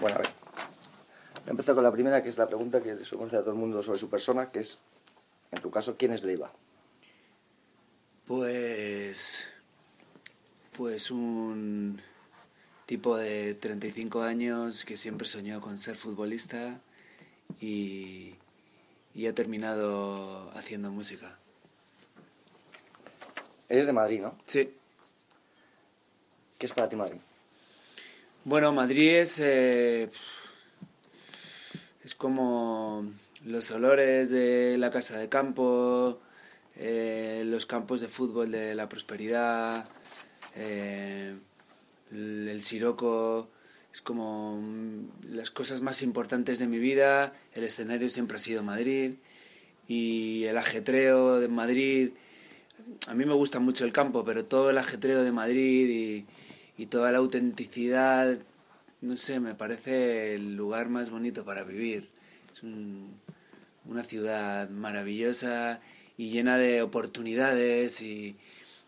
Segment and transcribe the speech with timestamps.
[0.00, 0.28] Bueno, a ver.
[1.34, 3.52] Voy a empezar con la primera, que es la pregunta que se conoce a todo
[3.52, 4.78] el mundo sobre su persona, que es,
[5.50, 6.52] en tu caso, ¿quién es Leiva?
[8.26, 9.48] Pues.
[10.76, 12.00] Pues un
[12.86, 16.80] tipo de 35 años que siempre soñó con ser futbolista
[17.60, 18.34] y,
[19.14, 21.38] y ha terminado haciendo música.
[23.68, 24.36] Eres de Madrid, ¿no?
[24.46, 24.72] Sí.
[26.58, 27.20] ¿Qué es para ti Madrid?
[28.48, 29.40] Bueno, Madrid es.
[29.40, 30.08] eh,
[32.02, 33.04] es como
[33.44, 36.18] los olores de la casa de campo,
[36.74, 39.86] eh, los campos de fútbol de la prosperidad,
[40.56, 41.36] eh,
[42.10, 43.50] el, siroco.
[43.92, 47.34] Es como mm, las cosas más importantes de mi vida.
[47.52, 49.16] El escenario siempre ha sido Madrid.
[49.88, 52.12] Y el ajetreo de Madrid.
[53.08, 56.26] A mí me gusta mucho el campo, pero todo el ajetreo de Madrid y,
[56.78, 58.38] y toda la autenticidad,
[59.02, 62.08] no sé, me parece el lugar más bonito para vivir.
[62.54, 63.20] Es un-
[63.84, 65.80] una ciudad maravillosa
[66.16, 68.36] y llena de oportunidades y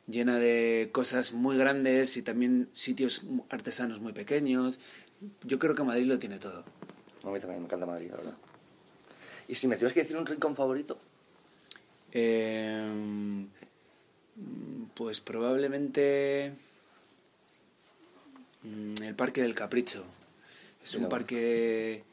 [0.07, 4.81] llena de cosas muy grandes y también sitios artesanos muy pequeños.
[5.45, 6.65] Yo creo que Madrid lo tiene todo.
[7.25, 8.35] A mí también me encanta Madrid, la verdad.
[9.49, 10.99] Y si me tuvieras que decir un rincón favorito,
[12.13, 13.47] Eh,
[14.95, 16.53] pues probablemente
[18.65, 20.05] el Parque del Capricho.
[20.83, 22.05] Es un parque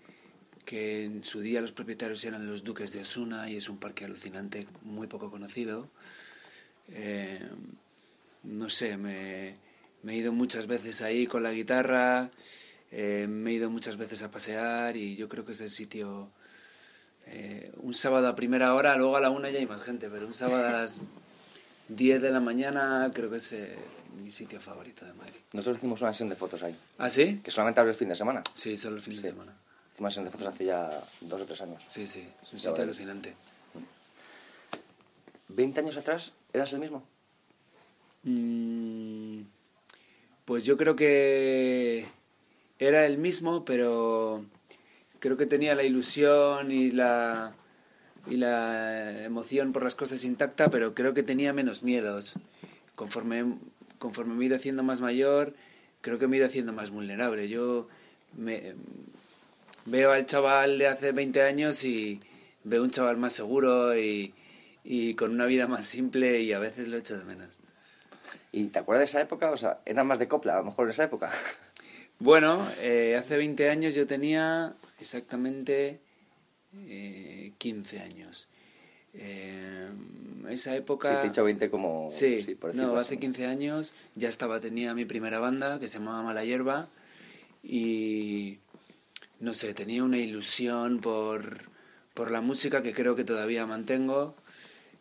[0.65, 4.03] que en su día los propietarios eran los duques de Osuna y es un parque
[4.03, 5.89] alucinante, muy poco conocido.
[6.89, 7.41] Eh,
[8.43, 9.55] no sé, me,
[10.03, 12.31] me he ido muchas veces ahí con la guitarra,
[12.91, 16.29] eh, me he ido muchas veces a pasear y yo creo que es el sitio
[17.25, 20.27] eh, un sábado a primera hora, luego a la una ya hay más gente, pero
[20.27, 21.03] un sábado a las
[21.89, 23.55] 10 de la mañana creo que es
[24.23, 25.35] mi sitio favorito de Madrid.
[25.53, 27.39] nosotros hicimos una sesión de fotos ahí, ¿Ah, sí?
[27.43, 28.41] que solamente abre el fin de semana.
[28.53, 29.21] Sí, solo el fin Sí.
[29.21, 29.53] de semana.
[29.93, 31.83] Hicimos una sesión de fotos hace ya dos o tres años.
[31.87, 33.33] Sí, sí, es un sitio alucinante.
[35.49, 37.03] ¿20 años atrás eras el mismo?
[38.23, 39.41] Mm,
[40.45, 42.05] pues yo creo que
[42.79, 44.43] era el mismo, pero
[45.19, 47.53] creo que tenía la ilusión y la,
[48.27, 52.37] y la emoción por las cosas intacta, pero creo que tenía menos miedos.
[52.95, 53.57] Conforme,
[53.99, 55.53] conforme me he ido haciendo más mayor,
[56.01, 57.49] creo que me he ido haciendo más vulnerable.
[57.49, 57.87] Yo
[58.35, 58.75] me,
[59.85, 62.21] veo al chaval de hace 20 años y
[62.63, 64.33] veo un chaval más seguro y,
[64.83, 67.49] y con una vida más simple y a veces lo echo de menos.
[68.51, 69.51] ¿Y te acuerdas de esa época?
[69.51, 71.31] O sea, era más de copla, a lo mejor en esa época.
[72.19, 75.99] Bueno, eh, hace 20 años yo tenía exactamente
[76.73, 78.47] eh, 15 años.
[79.13, 79.89] Eh,
[80.49, 81.21] esa Sí, época...
[81.21, 82.07] te he dicho 20 como...
[82.11, 83.07] Sí, por decirlo no, así.
[83.07, 86.87] hace 15 años ya estaba, tenía mi primera banda que se llamaba Mala Hierba
[87.63, 88.59] y
[89.39, 91.69] no sé, tenía una ilusión por,
[92.13, 94.35] por la música que creo que todavía mantengo,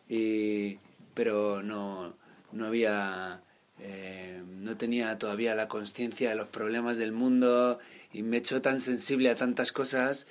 [0.09, 0.77] y,
[1.13, 2.13] pero no,
[2.51, 3.41] no había,
[3.79, 7.79] eh, no tenía todavía la conciencia de los problemas del mundo
[8.13, 10.27] y me he hecho tan sensible a tantas cosas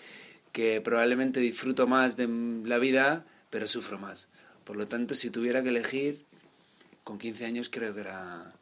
[0.52, 2.28] que probablemente disfruto más de
[2.64, 4.28] la vida, pero sufro más.
[4.64, 6.24] Por lo tanto, si tuviera que elegir,
[7.04, 8.52] con 15 años creo que era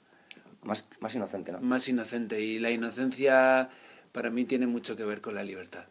[0.63, 1.61] Más, más inocente, ¿no?
[1.61, 3.69] más inocente y la inocencia
[4.13, 5.85] para mí tiene mucho que ver con la libertad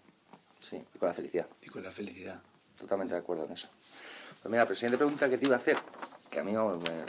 [0.69, 1.47] Sí, y con la felicidad.
[1.61, 2.39] y con la felicidad.
[2.79, 3.67] Totalmente de acuerdo en eso.
[4.41, 5.77] Pues mira, la siguiente pregunta que te iba a hacer,
[6.29, 7.03] que a mí vamos, me,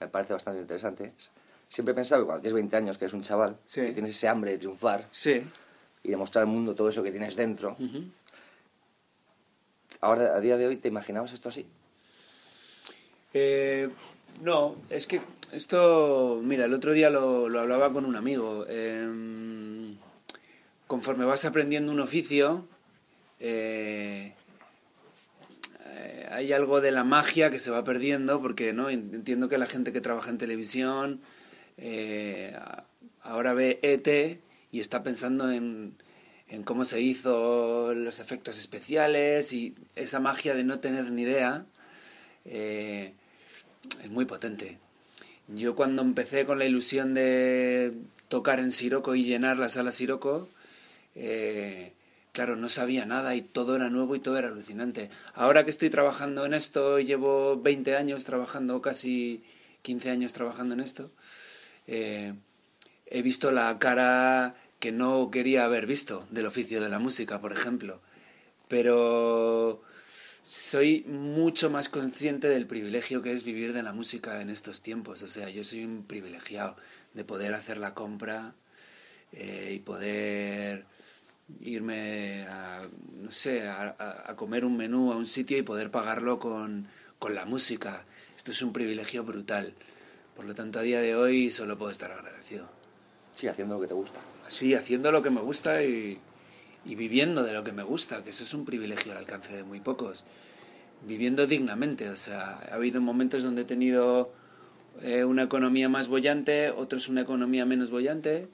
[0.00, 1.30] me parece bastante interesante, es,
[1.68, 3.80] siempre he pensado que cuando tienes 20 años, que eres un chaval, Sí.
[3.82, 5.42] que tienes ese hambre de triunfar Sí.
[6.02, 8.04] y demostrar al mundo todo eso que tienes dentro, Ujú.
[10.00, 11.66] Ahora, a día de hoy, ¿te imaginabas esto así?
[13.34, 13.88] Eh,
[14.42, 15.20] no, es que
[15.52, 18.66] esto, mira, el otro día lo, lo hablaba con un amigo.
[18.68, 19.96] em,
[20.86, 22.66] conforme vas aprendiendo un oficio,
[23.40, 24.32] eh,
[26.30, 29.92] hay algo de la magia que se va perdiendo, porque no entiendo que la gente
[29.92, 31.20] que trabaja en televisión
[31.76, 32.56] eh,
[33.22, 35.94] ahora ve ET y está pensando en,
[36.50, 41.66] en cómo se hizo los efectos especiales y esa magia de no tener ni idea
[42.44, 43.12] eh,
[44.02, 44.78] es muy potente.
[45.48, 47.92] Yo cuando empecé con la ilusión de
[48.28, 50.48] tocar en Siroco y llenar la sala Siroco,
[51.14, 51.92] eh,
[52.32, 55.10] claro, no sabía nada y todo era nuevo y todo era alucinante.
[55.34, 59.42] Ahora que estoy trabajando en esto, llevo 20 años trabajando, casi
[59.82, 61.10] 15 años trabajando en esto,
[61.86, 62.34] eh,
[63.06, 67.52] he visto la cara que no quería haber visto del oficio de la música, por
[67.52, 68.00] ejemplo.
[68.68, 69.82] Pero
[70.44, 75.22] soy mucho más consciente del privilegio que es vivir de la música en estos tiempos.
[75.22, 76.76] O sea, yo soy un privilegiado
[77.14, 78.54] de poder hacer la compra
[79.32, 80.84] eh, y poder
[81.60, 82.82] irme a,
[83.20, 86.88] no sé, a, comer un menú a un sitio y poder pagarlo con,
[87.18, 88.04] con la música.
[88.36, 89.74] Esto es un privilegio brutal.
[90.36, 92.68] Por lo tanto, a día de hoy solo puedo estar agradecido.
[93.36, 94.20] Sí, haciendo lo que te gusta.
[94.48, 96.18] Así, haciendo lo que me gusta y,
[96.86, 99.62] y viviendo de lo que me gusta, que eso es un privilegio al alcance de
[99.62, 100.24] muy pocos.
[101.06, 104.32] Viviendo dignamente, o sea, ha habido momentos donde he tenido
[105.02, 108.48] eh, una economía más bollante, otros una economía menos bollante,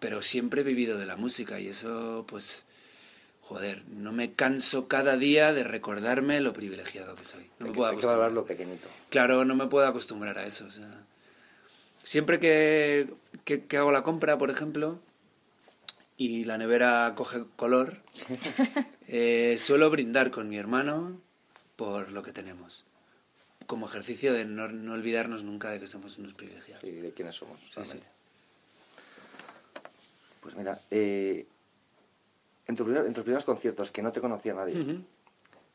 [0.00, 2.66] pero siempre he vivido de la música y eso, pues,
[3.40, 7.50] joder, no me canso cada día de recordarme lo privilegiado que soy.
[7.58, 8.18] No me hay, que, puedo hay que acostumbrar.
[8.18, 8.88] valorarlo pequeñito.
[9.08, 10.66] Claro, no me puedo acostumbrar a eso.
[10.66, 10.90] O sea,
[12.04, 13.08] siempre que,
[13.44, 15.00] que, que hago la compra, por ejemplo,
[16.16, 17.98] y la nevera coge color,
[19.08, 21.20] eh, suelo brindar con mi hermano
[21.76, 22.84] por lo que tenemos.
[23.66, 26.82] Como ejercicio de no, no olvidarnos nunca de que somos unos privilegiados.
[26.82, 27.70] Sí, de quiénes somos, sí.
[27.74, 28.06] realmente.
[30.40, 31.46] Pues mira, eh,
[32.66, 35.02] en, tu primer- en tus primeros conciertos, que no te conocía nadie, Ujú.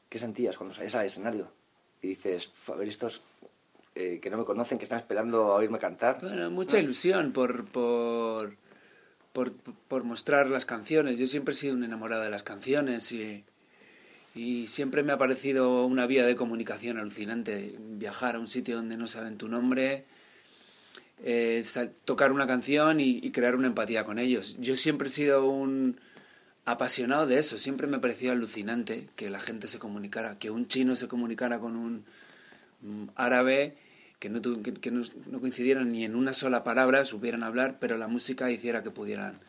[0.10, 1.52] ¿qué sentías cuando salías al escenario?
[2.02, 3.22] Y dices, "Fu, a ver, estos
[3.94, 6.22] eh, que no me conocen, que están esperando a oírme cantar.
[6.22, 8.56] Bueno, mucha ilusión por, por,
[9.34, 11.18] por, por mostrar las canciones.
[11.18, 13.44] Yo siempre he sido un enamorado de las canciones y,
[14.36, 17.76] y siempre me ha parecido una vía de comunicación alucinante.
[17.80, 20.06] Viajar a un sitio donde no saben tu nombre,
[21.24, 21.64] eh,
[22.06, 24.58] tocar una canción y, y crear una empatía con ellos.
[24.60, 26.00] Yo siempre he sido un
[26.66, 27.60] apasionado de eso.
[27.60, 31.76] Siempre me pareció alucinante que la gente se comunicara, que un chino se comunicara con
[31.76, 32.06] un
[32.82, 33.76] mm, árabe
[34.22, 38.84] que no, no coincidieran ni en una sola palabra, supieran hablar, pero la música hiciera
[38.84, 39.40] que pudieran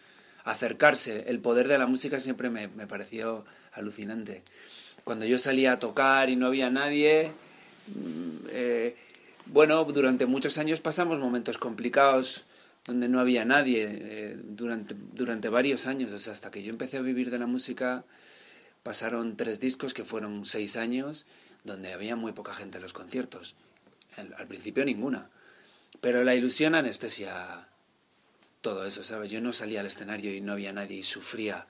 [0.45, 1.25] acercarse.
[1.29, 4.43] El poder de la música siempre me, me pareció alucinante.
[5.05, 7.33] Cuando yo salía a tocar y no había nadie,
[7.89, 8.97] mm, eh,
[9.45, 12.45] bueno, durante muchos años pasamos momentos complicados
[12.87, 16.97] donde no había nadie, eh, durante, durante varios años, o sea, hasta que yo empecé
[16.97, 18.05] a vivir de la música,
[18.83, 21.27] pasaron tres discos que fueron seis años
[21.63, 23.55] donde había muy poca gente en los conciertos.
[24.17, 25.31] Al, principio ninguna.
[26.01, 27.69] Pero la ilusión anestesia
[28.61, 29.31] todo eso, ¿sabes?
[29.31, 31.67] Yo no salía al escenario y no había nadie y sufría.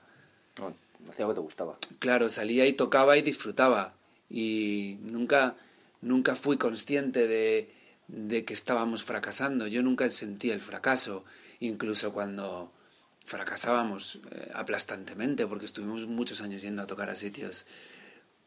[0.57, 0.75] No,
[1.09, 1.77] hacía lo que te gustaba.
[1.99, 3.93] Claro, salía y tocaba y disfrutaba.
[4.29, 5.55] Y nunca,
[6.01, 7.73] nunca fui consciente de,
[8.07, 9.67] de que estábamos fracasando.
[9.67, 11.25] Yo nunca sentí el fracaso,
[11.59, 12.71] incluso cuando
[13.25, 17.65] fracasábamos eh, aplastantemente, porque estuvimos muchos años yendo a tocar a sitios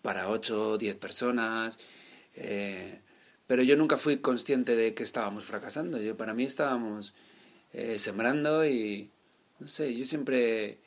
[0.03, 1.79] para 8 o 10 personas.
[2.35, 3.01] eh,
[3.47, 6.01] pero yo nunca fui consciente de que estábamos fracasando.
[6.01, 7.15] Yo, para mí estábamos
[7.73, 9.11] eh, sembrando y,
[9.61, 10.79] no sé, yo siempre,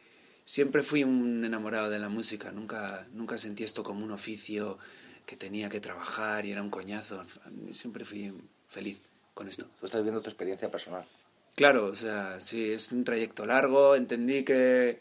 [0.43, 2.51] siempre fui un enamorado de la música.
[2.51, 4.77] Nunca, nunca sentí esto como un oficio
[5.25, 7.25] que tenía que trabajar y era un coñazo.
[7.71, 8.33] Siempre fui
[8.67, 8.99] feliz
[9.33, 9.67] con esto.
[9.79, 11.05] Tú estás viviendo tu experiencia personal.
[11.55, 13.95] Claro, o sea, sí, es un trayecto largo.
[13.95, 14.99] Entendí que,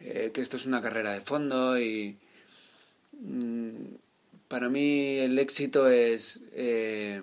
[0.00, 2.16] eh, que esto es una carrera de fondo y
[3.12, 3.94] mm,
[4.48, 7.22] para mí el éxito es eh,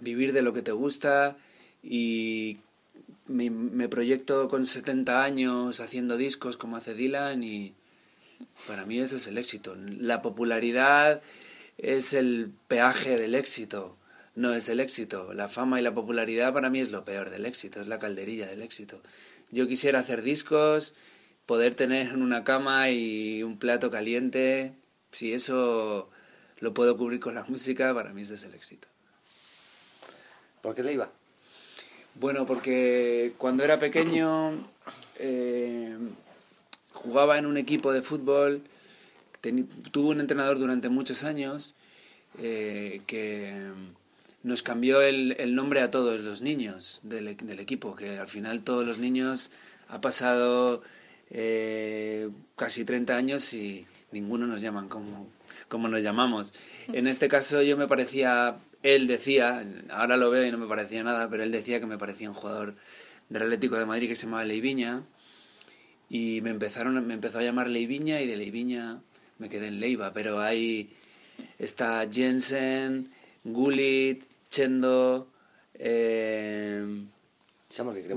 [0.00, 1.36] vivir de lo que te gusta
[1.82, 2.58] y
[3.26, 7.74] me, me proyecto con 70 años haciendo discos como hace Dylan y
[8.66, 9.76] para mí ese es el éxito.
[9.76, 11.22] La popularidad
[11.78, 13.96] es el peaje del éxito,
[14.34, 15.32] no es el éxito.
[15.32, 18.46] La fama y la popularidad para mí es lo peor del éxito, es la calderilla
[18.46, 19.00] del éxito.
[19.50, 20.94] Yo quisiera hacer discos,
[21.46, 24.74] poder tener una cama y un plato caliente,
[25.12, 26.10] si eso
[26.60, 28.88] lo puedo cubrir con la música, para mí ese es el éxito.
[30.62, 31.10] ¿Por qué le iba?
[32.14, 34.52] Bueno, porque cuando era pequeño
[35.18, 35.96] eh,
[36.92, 38.62] jugaba en un equipo de fútbol,
[39.92, 41.74] tuve un entrenador durante muchos años
[42.40, 43.54] eh, que
[44.42, 48.28] nos cambió el, el nombre a todos los niños del, e- del equipo, que al
[48.28, 49.50] final todos los niños
[49.88, 50.82] ha pasado
[51.30, 55.28] eh, casi 30 años y ninguno nos llaman como,
[55.68, 56.54] como nos llamamos.
[56.92, 61.02] En este caso yo me parecía, él decía, ahora lo veo y no me parecía
[61.02, 62.74] nada, pero él decía que me parecía un jugador
[63.28, 65.02] del Atlético de Madrid que se llamaba Leiviña
[66.08, 69.00] y me empezaron me empezó a llamar Leiviña y de Leiviña
[69.38, 70.90] me quedé en Leiva, pero ahí
[71.58, 73.10] está Jensen,
[73.44, 75.28] Gullit, Chendo,
[75.74, 76.84] eh,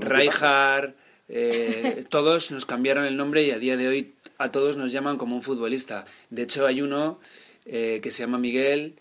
[0.00, 0.94] Rijkaard,
[1.34, 5.16] eh, todos nos cambiaron el nombre y a día de hoy a todos nos llaman
[5.16, 6.04] como un futbolista.
[6.28, 7.20] De hecho, hay uno
[7.64, 8.96] eh, que se llama Miguel,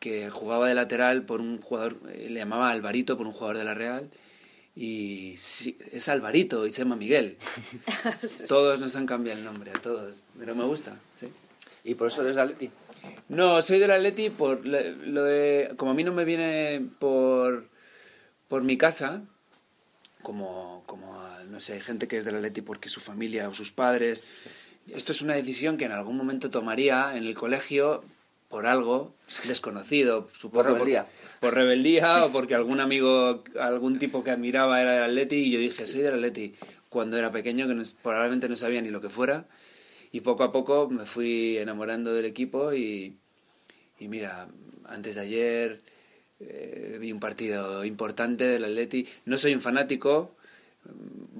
[0.00, 3.64] que jugaba de lateral por un jugador, eh, le llamaba Alvarito por un jugador de
[3.64, 4.10] la Real.
[4.74, 7.36] Y sí, es Alvarito y se llama Miguel.
[8.48, 10.22] todos nos han cambiado el nombre, a todos.
[10.38, 11.26] Pero me gusta, sí.
[11.84, 12.70] ¿Y por eso eres de Atleti?
[13.28, 15.74] No, soy del Atleti por lo de...
[15.76, 17.68] Como a mí no me viene por,
[18.48, 19.22] por mi casa,
[20.24, 23.54] como, como a- no sé, hay gente que es del Atleti porque su familia o
[23.54, 24.24] sus padres.
[24.92, 28.02] Esto es una decisión que en algún momento tomaría en el colegio
[28.48, 29.14] por algo
[29.46, 30.64] desconocido, supongo.
[30.64, 31.06] Por rebeldía.
[31.40, 35.58] Por, rebeldía o porque algún amigo, algún tipo que admiraba era del Atleti y yo
[35.60, 36.54] dije, soy del Atleti.
[36.88, 39.46] Cuando era pequeño, que no- probablemente no sabía ni lo que fuera.
[40.12, 43.16] Y poco a poco me fui enamorando del equipo y,
[43.98, 44.48] y mira,
[44.86, 45.80] antes de ayer
[46.40, 49.06] eh, vi un partido importante del Atleti.
[49.24, 50.34] No soy un fanático,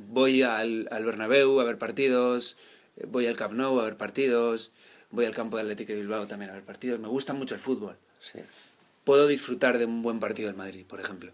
[0.08, 2.56] voy al, al Bernabéu a ver partidos,
[2.96, 4.72] eh, voy al Camp Nou a ver partidos,
[5.10, 7.00] voy al campo del Atlético de Bilbao también a ver partidos.
[7.00, 7.96] Me gusta mucho el fútbol.
[8.20, 8.40] Sí.
[9.04, 11.32] Puedo disfrutar de un buen partido del Madrid, por ejemplo.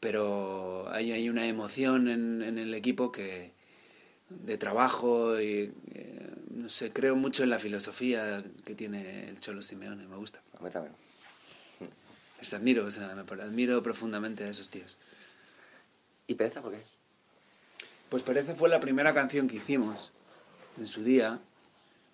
[0.00, 3.52] Pero hay, hay una emoción en, en el equipo que
[4.28, 9.62] de trabajo y eh, no sé, creo mucho en la filosofía que tiene el Cholo
[9.62, 10.40] Simeone, me gusta.
[10.58, 10.94] A mí también.
[12.44, 14.98] Les admiro, o sea, me admiro profundamente a esos tíos.
[16.26, 16.82] ¿Y Pereza por qué?
[18.10, 20.12] Pues Pereza fue la primera canción que hicimos
[20.76, 21.40] en su día.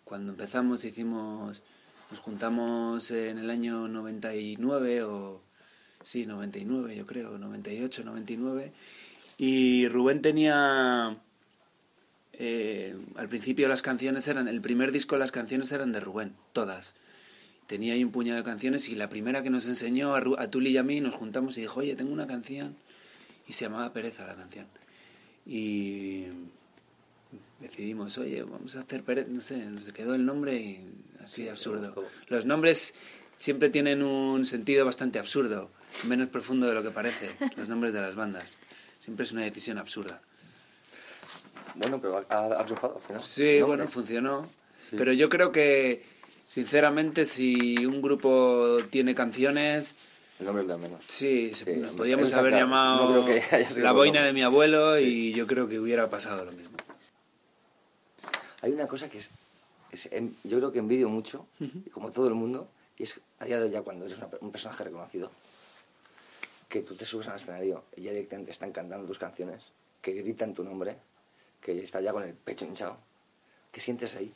[0.04, 1.64] Cuando empezamos hicimos,
[2.12, 5.42] nos juntamos en el año 99 o
[6.04, 8.72] sí, 99 yo creo, 98, 99.
[9.36, 11.18] Y Rubén tenía,
[12.34, 16.94] eh, al principio las canciones eran, el primer disco las canciones eran de Rubén, todas.
[17.70, 20.70] Tenía ahí un puñado de canciones y la primera que nos enseñó a, a Tuli
[20.70, 22.74] y a mí nos juntamos y dijo, oye, tengo una canción.
[23.46, 24.66] Y se llamaba Pereza la canción.
[25.46, 26.24] Y
[27.60, 30.84] decidimos, oye, vamos a hacer Pereza, no sé, nos quedó el nombre y
[31.24, 31.94] así de absurdo.
[31.94, 32.94] como- Los nombres
[33.38, 35.70] siempre tienen un sentido bastante absurdo,
[36.08, 38.58] menos profundo de lo que parece, los nombres de las bandas.
[38.98, 40.20] Siempre es una decisión absurda.
[41.76, 43.24] Bueno, pero ha, ha triunfado al final.
[43.24, 43.66] Sí, ¿No?
[43.68, 44.48] bueno, funcionó.
[44.90, 44.96] Sí.
[44.98, 46.02] Pero yo creo que,
[46.54, 49.94] sinceramente, si un grupo tiene canciones,
[50.40, 51.04] El nombre es lo menos.
[51.06, 52.66] sí, Sí, nos no- podíamos haber claro.
[52.66, 53.40] llamado No que
[53.78, 55.02] La boina de mi abuelo Sí.
[55.04, 56.76] y yo creo que hubiera pasado lo mismo.
[58.62, 59.30] Hay una cosa que es,
[60.42, 61.46] yo creo que envidio mucho,
[61.92, 64.50] como todo el mundo, y es a día de hoy ya cuando eres una un
[64.50, 65.30] personaje reconocido,
[66.68, 69.70] que tú te subes al escenario y ya directamente están cantando tus canciones,
[70.02, 70.96] que gritan tu nombre,
[71.62, 72.96] que está ya con el pecho hinchado.
[73.70, 74.32] ¿Qué sientes ahí?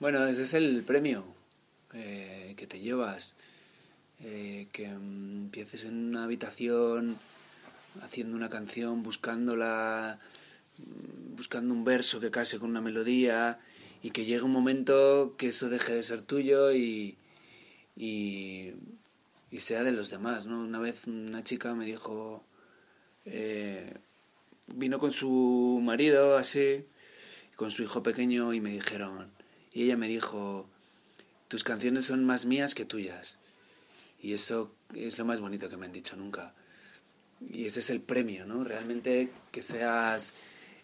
[0.00, 1.24] Bueno, ese es el premio
[1.92, 3.34] eh, que te llevas.
[4.20, 7.16] Eh, que mm, empieces en una habitación
[8.02, 10.18] haciendo una canción, buscándola,
[10.78, 13.58] mm, buscando un verso que case con una melodía
[14.02, 17.16] y que llegue un momento que eso deje de ser tuyo y,
[19.58, 20.46] sea de los demás.
[20.46, 20.60] ¿no?
[20.60, 22.42] Una vez una chica me dijo,
[23.24, 23.94] eh,
[24.66, 26.84] vino con su marido así,
[27.56, 29.33] con su hijo pequeño y me dijeron,
[29.74, 30.66] y ella me dijo,
[31.48, 33.36] tus canciones son más mías que tuyas.
[34.22, 36.54] Y eso es lo más bonito que me han dicho nunca.
[37.50, 38.62] Y ese es el premio, ¿no?
[38.62, 40.34] Realmente que seas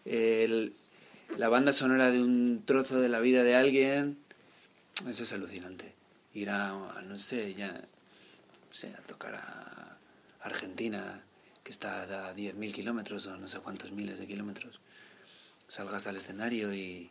[0.04, 4.18] la banda sonora de un trozo de la vida de alguien,
[5.09, 5.94] eso es alucinante.
[6.35, 9.99] Ir a, a, no sé, ya, no sé, a tocar a
[10.40, 11.23] Argentina,
[11.62, 14.80] que está a 10.000 kilómetros o no sé cuántos miles de kilómetros.
[15.68, 17.11] Salgas al escenario y,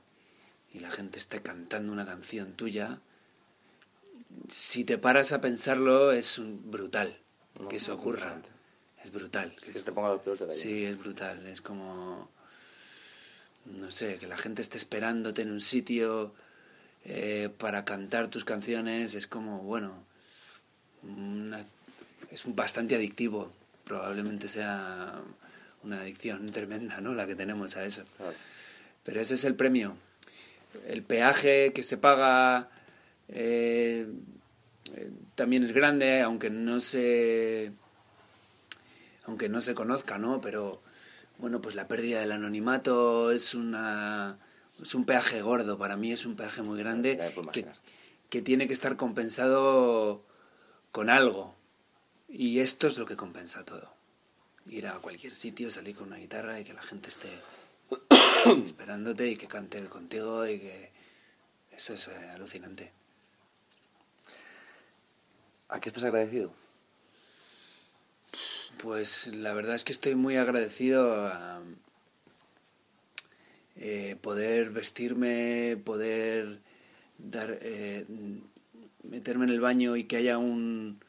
[0.73, 2.99] y la gente esté cantando una canción tuya,
[4.47, 7.17] si te paras a pensarlo es un- brutal
[7.59, 8.41] No, que eso es ocurra.
[9.03, 9.55] Es brutal.
[9.63, 10.61] Que se te pongan los pelos de gallina.
[10.63, 11.45] Sí, es brutal.
[11.47, 12.29] Es como,
[13.65, 16.33] no sé, que la gente esté esperándote en un sitio
[17.05, 19.13] eh, para cantar tus canciones.
[19.15, 20.03] Es como, bueno,
[21.03, 21.65] una-
[22.29, 23.49] es bastante adictivo.
[23.85, 25.21] Probablemente sea
[25.83, 27.13] una adicción tremenda, ¿no?
[27.15, 28.03] La que tenemos a eso.
[28.17, 28.33] Claro.
[29.05, 29.95] Pero ese es el premio.
[30.89, 32.69] El peaje que se paga
[33.27, 34.08] eh,
[34.96, 37.72] eh, también es grande, aunque no se
[39.25, 40.41] aunque no se conozca, ¿no?
[40.41, 40.81] Pero
[41.38, 44.39] bueno, pues la pérdida del anonimato es una
[44.81, 47.19] es un peaje gordo para mí, es un peaje muy grande
[47.53, 47.67] que,
[48.29, 50.25] que tiene que estar compensado
[50.91, 51.55] con algo.
[52.27, 53.93] Y esto es lo que compensa todo.
[54.67, 57.29] Ir a cualquier sitio, salir con una guitarra y que la gente esté
[58.65, 60.91] esperándote y que cante contigo y que
[61.75, 62.91] eso es eh, alucinante.
[65.69, 66.51] ¿A qué estás agradecido?
[68.81, 71.62] Pues la verdad es que estoy muy agradecido a
[73.75, 76.60] eh, poder vestirme, poder
[77.17, 78.05] dar, eh,
[79.03, 81.03] meterme en el baño y que haya un,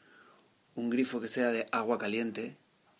[0.75, 2.57] un grifo que sea de agua caliente,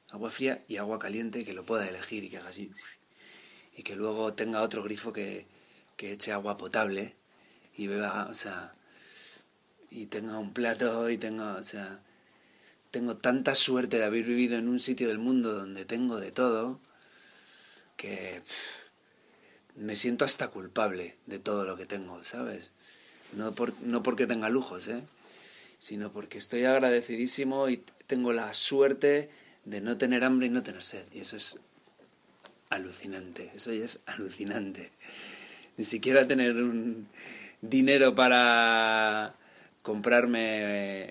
[0.09, 2.71] agua fría y agua caliente, que lo pueda elegir y que haga así.
[3.75, 5.45] Y que luego tenga otro grifo que,
[5.97, 7.15] que eche agua potable
[7.77, 8.73] y beba, o sea,
[9.89, 11.99] y tenga un plato y tenga, o sea,
[12.91, 16.79] tengo tanta suerte de haber vivido en un sitio del mundo donde tengo de todo
[17.97, 18.41] que
[19.75, 22.71] me siento hasta culpable de todo lo que tengo, ¿sabes?
[23.33, 25.03] No, por, no porque tenga lujos, ¿eh?
[25.79, 29.29] sino porque estoy agradecidísimo y tengo la suerte
[29.65, 31.05] de no tener hambre y no tener sed.
[31.13, 31.57] Y eso es
[32.71, 34.89] alucinante, eso es alucinante.
[35.77, 37.07] Ni siquiera tener un
[37.61, 39.35] dinero para
[39.83, 40.39] comprarme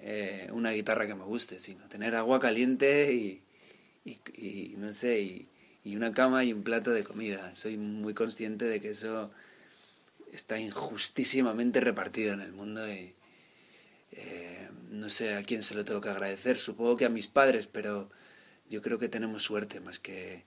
[0.03, 3.43] eh, una guitarra que me guste, sino tener agua caliente y,
[4.77, 5.49] no sé, y,
[5.85, 7.55] y una cama y un plato de comida.
[7.55, 9.31] Soy muy consciente de que eso
[10.33, 13.15] está injustísimamente repartido en el mundo y
[14.13, 17.67] eh, no sé a quién se lo tengo que agradecer, supongo que a mis padres,
[17.67, 18.11] pero
[18.69, 20.45] yo creo que tenemos suerte más que...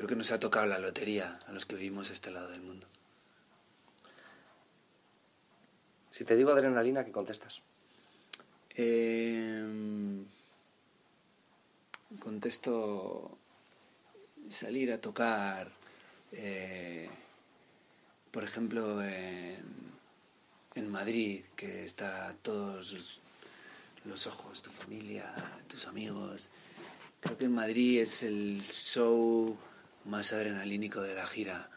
[0.00, 2.86] Creo que nos ha tocado la lotería a los que vivimos este lado del mundo.
[6.10, 7.60] Si te digo adrenalina, ¿qué contestas?
[8.74, 9.62] Eh,
[12.18, 13.36] contesto
[14.48, 15.70] salir a tocar,
[16.32, 17.10] eh,
[18.30, 19.58] por ejemplo, en,
[20.76, 23.20] en, Madrid, que está todos
[24.06, 25.34] los, ojos, tu familia,
[25.68, 26.48] tus amigos.
[27.20, 29.58] Creo que en Madrid es el show
[30.04, 31.70] más adrenalínico de la gira.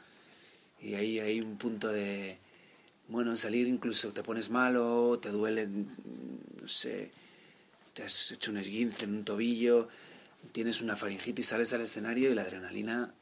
[0.82, 2.38] Y ahí hay un punto de,
[3.08, 7.12] bueno, salir incluso te pones malo, te duele, no sé,
[7.94, 9.88] te has hecho un esguince en un tobillo,
[10.51, 13.13] tienes una faringitis, sales al escenario y la adrenalina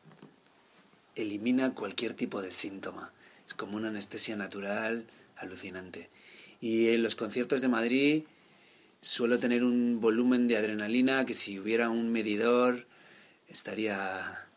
[1.16, 3.12] elimina cualquier tipo de síntoma.
[3.48, 5.06] Es como una anestesia natural
[5.36, 6.10] alucinante.
[6.62, 8.24] Y en los conciertos de Madrid
[9.02, 12.88] suelo tener un volumen de adrenalina que si hubiera un medidor
[13.50, 14.48] estaría...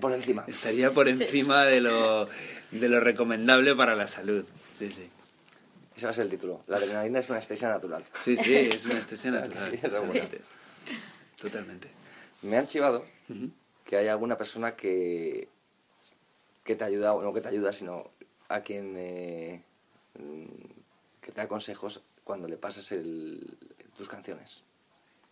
[0.00, 0.44] Por, encima.
[0.46, 2.28] Estaría por encima de, lo,
[2.70, 4.44] de lo recomendable para la salud.
[4.76, 5.08] Sí, sí.
[5.96, 6.62] Ese va a ser el título.
[6.66, 8.04] La adrenalina es una anestesia natural.
[8.18, 9.78] Sí, sí, es una anestesia natural.
[10.12, 10.20] sí,
[11.40, 11.88] Totalmente.
[12.42, 13.04] Me han chivado
[13.84, 15.48] que hay alguna persona que,
[16.64, 18.10] que te ayuda, o no que te ayuda, sino
[18.48, 19.62] a quien eh,
[21.20, 23.46] que te da consejos cuando le pasas el,
[23.96, 24.62] tus canciones.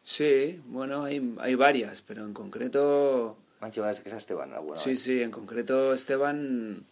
[0.03, 3.37] Sí, bueno, hay, hay varias, pero en concreto...
[3.61, 4.53] Me han chivado que es Esteban.
[4.77, 6.85] sí, sí, en concreto Esteban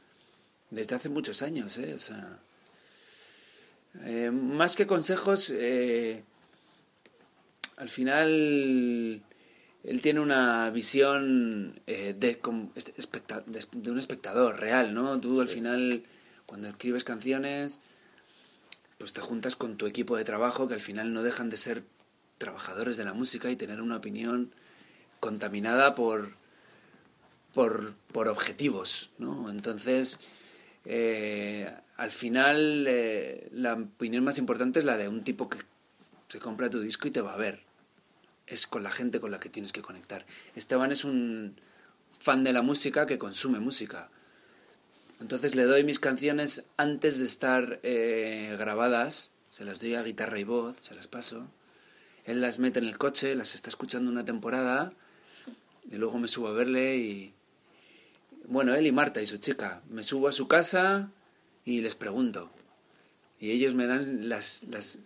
[0.71, 1.95] desde hace muchos años, ¿eh?
[1.95, 2.39] O sea,
[4.05, 6.23] eh, más que consejos, eh,
[7.77, 9.23] al final
[9.85, 12.41] él tiene una visión eh, de,
[13.73, 15.21] de, un espectador real, ¿no?
[15.21, 16.03] Tú al final,
[16.45, 17.79] cuando escribes canciones,
[18.99, 21.85] pues te juntas con tu equipo de trabajo que al final no dejan de ser
[22.39, 24.51] trabajadores de la música y tener una opinión
[25.21, 26.33] contaminada por,
[27.57, 29.51] por, por objetivos, ¿no?
[29.51, 30.21] Entonces,
[30.85, 35.61] eh, al final, eh, la opinión más importante es la de un tipo que
[36.29, 37.65] se compra tu disco y te va a ver
[38.47, 40.25] es con la gente con la que tienes que conectar.
[40.55, 41.57] Esteban es un
[42.19, 44.11] fan de la música que consume música.
[45.19, 50.39] Entonces le doy mis canciones antes de estar eh, grabadas, se las doy a guitarra
[50.39, 51.49] y voz, se las paso.
[52.27, 54.93] Él las mete en el coche, las está escuchando una temporada
[55.91, 57.36] y luego me subo a verle y...
[58.49, 59.83] Bueno, él y Marta y su chica.
[59.89, 61.11] Me subo a su casa
[61.65, 62.51] y les pregunto.
[63.39, 65.01] Y ellos me dan las, las,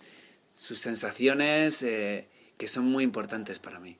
[0.52, 1.82] sus sensaciones.
[1.82, 2.28] Eh,
[2.60, 3.96] que son muy importantes para mí.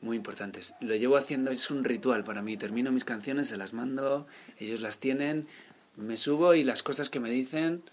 [0.00, 0.74] Muy importantes.
[0.80, 2.56] Lo llevo haciendo, es un ritual para mí.
[2.56, 4.26] Termino mis canciones, se las mando,
[4.58, 5.46] ellos las tienen,
[5.94, 7.84] me subo y las cosas que me dicen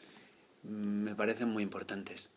[0.64, 2.30] me parecen muy importantes.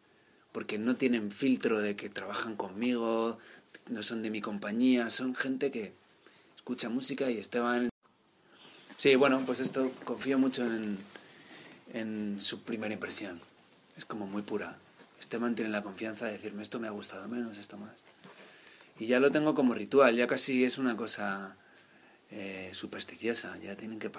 [0.52, 3.38] Porque no tienen filtro de que trabajan conmigo,
[3.88, 5.94] no son de mi compañía, son gente que
[6.54, 7.88] escucha música y Esteban...
[8.98, 10.98] Sí, bueno, pues esto confío mucho en,
[11.92, 13.40] en su primera impresión.
[13.96, 14.76] Es como muy pura.
[15.20, 17.92] Esteban tiene la confianza de decirme esto me ha gustado menos, esto más.
[18.98, 21.56] Y ya lo tengo como ritual, ya casi es una cosa
[22.32, 23.56] eh, supersticiosa.
[23.58, 24.10] Ya tienen que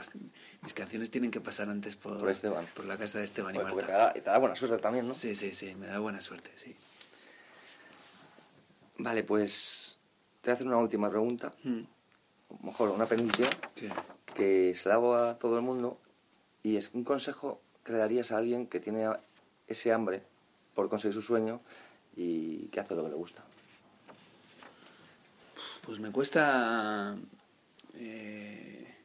[0.62, 4.14] mis canciones tienen que pasar antes por, por, la casa de Esteban y Marta.
[4.14, 5.14] Te da, buena suerte también, ¿no?
[5.14, 6.74] Sí, sí, sí, me da buena suerte, sí.
[8.98, 9.98] Vale, pues
[10.42, 11.54] te voy a hacer una última pregunta.
[11.64, 11.82] Mm.
[12.64, 13.50] Mejor, una pendiente
[14.34, 16.00] que se la hago a todo el mundo
[16.64, 19.08] y es un consejo que le darías a alguien que tiene
[19.68, 20.24] ese hambre
[20.74, 21.62] por conseguir su sueño
[22.16, 23.44] y que hace lo que le gusta.
[25.86, 27.16] Pues me cuesta...
[27.96, 28.96] Eh,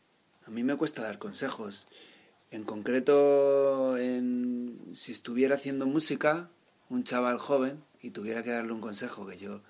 [0.46, 1.88] a mí me cuesta dar consejos.
[2.50, 6.50] En concreto, en, si estuviera haciendo música,
[6.90, 9.62] un chaval joven, y tuviera que darle un consejo, que yo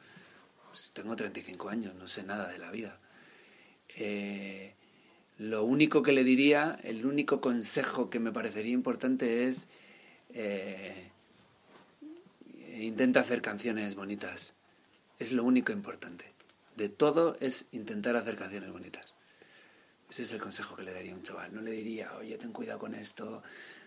[0.69, 2.99] pues, tengo 35 años, no sé nada de la vida.
[3.97, 4.75] Eh,
[5.39, 9.69] lo único que le diría, el único consejo que me parecería importante es
[10.33, 11.11] eh,
[12.77, 14.55] intenta hacer canciones bonitas.
[15.19, 16.25] Es lo único importante.
[16.77, 19.15] De todo es intentar hacer canciones bonitas.
[20.11, 21.55] Ese es el consejo que le daría a un chaval.
[21.55, 23.43] No le diría, oye, ten cuidado con esto,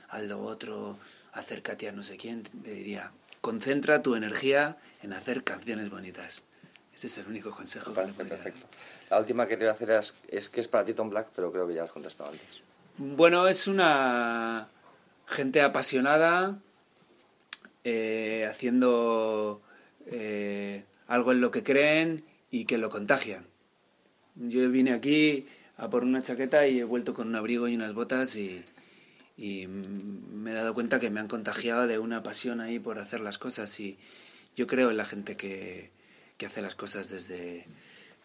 [0.10, 0.98] haz lo otro,
[1.34, 2.44] acércate a no sé quién.
[2.64, 6.44] Le diría, concentra tu energía en hacer canciones bonitas.
[6.98, 8.28] Ese es el único consejo que podría dar.
[8.28, 8.66] perfecto.
[9.12, 11.28] La última que te voy a hacer es, es que es para ti Tom Black,
[11.36, 12.64] pero creo que ya has contestado antes.
[12.98, 14.68] Bueno, es una
[15.28, 16.58] gente apasionada,
[17.84, 19.62] eh, haciendo
[20.08, 23.46] eh, algo en lo que creen y que lo contagian.
[24.34, 27.94] Yo vine aquí a por una chaqueta y he vuelto con un abrigo y unas
[27.94, 28.66] botas y,
[29.38, 33.20] y me he dado cuenta que me han contagiado de una pasión ahí por hacer
[33.20, 34.00] las cosas y
[34.56, 35.92] yo creo en la gente que,
[36.38, 37.66] que hace las cosas desde,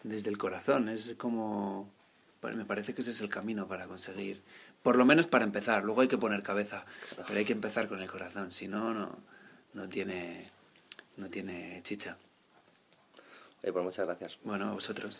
[0.03, 0.89] desde el corazón.
[0.89, 1.91] Es como...
[2.41, 4.41] bueno, Me parece que ese es el camino para conseguir,
[4.81, 5.83] por lo menos para empezar.
[5.83, 6.85] Luego hay que poner cabeza,
[7.27, 8.51] pero hay que empezar con el corazón.
[8.51, 9.17] Si no, no,
[9.73, 10.47] no tiene,
[11.17, 12.17] no tiene chicha.
[13.63, 14.39] Oye, pues muchas gracias.
[14.43, 15.19] Bueno, a vosotros.